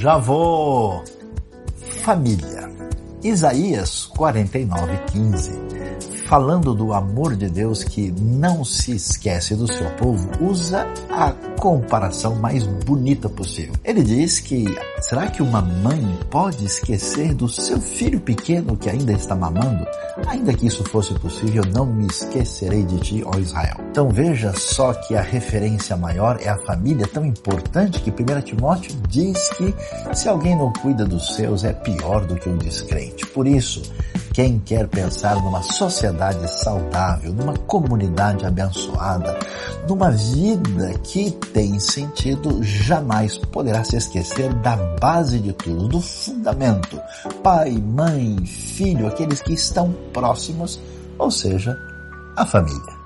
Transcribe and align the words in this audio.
Já 0.00 0.16
vou. 0.16 1.04
Família. 2.02 2.70
Isaías 3.22 4.06
49, 4.06 4.96
15 5.12 5.70
falando 6.30 6.76
do 6.76 6.92
amor 6.92 7.34
de 7.34 7.50
Deus 7.50 7.82
que 7.82 8.12
não 8.12 8.64
se 8.64 8.92
esquece 8.94 9.56
do 9.56 9.66
seu 9.66 9.90
povo, 9.96 10.30
usa 10.40 10.86
a 11.10 11.34
comparação 11.60 12.34
mais 12.36 12.64
bonita 12.64 13.28
possível. 13.28 13.74
Ele 13.84 14.02
diz 14.02 14.40
que 14.40 14.64
será 14.98 15.26
que 15.26 15.42
uma 15.42 15.60
mãe 15.60 16.18
pode 16.30 16.64
esquecer 16.64 17.34
do 17.34 17.48
seu 17.48 17.78
filho 17.78 18.18
pequeno 18.18 18.76
que 18.78 18.88
ainda 18.88 19.12
está 19.12 19.36
mamando? 19.36 19.86
Ainda 20.26 20.54
que 20.54 20.66
isso 20.66 20.82
fosse 20.84 21.12
possível, 21.14 21.62
não 21.74 21.84
me 21.84 22.06
esquecerei 22.06 22.82
de 22.82 22.98
ti, 22.98 23.22
ó 23.26 23.38
Israel. 23.38 23.76
Então 23.90 24.08
veja 24.08 24.54
só 24.56 24.94
que 24.94 25.14
a 25.14 25.20
referência 25.20 25.96
maior 25.96 26.38
é 26.40 26.48
a 26.48 26.58
família, 26.64 27.06
tão 27.06 27.26
importante 27.26 28.00
que 28.00 28.10
1 28.10 28.40
Timóteo 28.40 28.96
diz 29.06 29.50
que 29.50 29.74
se 30.14 30.28
alguém 30.30 30.56
não 30.56 30.72
cuida 30.72 31.04
dos 31.04 31.34
seus 31.34 31.62
é 31.62 31.74
pior 31.74 32.24
do 32.24 32.36
que 32.36 32.48
um 32.48 32.56
descrente. 32.56 33.26
Por 33.26 33.46
isso, 33.46 33.82
quem 34.32 34.58
quer 34.60 34.86
pensar 34.88 35.36
numa 35.36 35.62
sociedade 35.62 36.48
saudável, 36.62 37.32
numa 37.32 37.56
comunidade 37.56 38.46
abençoada, 38.46 39.38
numa 39.88 40.10
vida 40.10 40.94
que 41.02 41.30
tem 41.52 41.78
sentido, 41.80 42.62
jamais 42.62 43.38
poderá 43.38 43.82
se 43.84 43.96
esquecer 43.96 44.52
da 44.54 44.76
base 45.00 45.38
de 45.40 45.52
tudo, 45.52 45.88
do 45.88 46.00
fundamento. 46.00 47.00
Pai, 47.42 47.72
mãe, 47.72 48.44
filho, 48.46 49.06
aqueles 49.06 49.40
que 49.42 49.52
estão 49.52 49.92
próximos, 50.12 50.80
ou 51.18 51.30
seja, 51.30 51.76
a 52.36 52.46
família. 52.46 52.99